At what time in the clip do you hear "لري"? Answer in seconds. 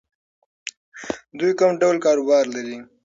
2.55-2.77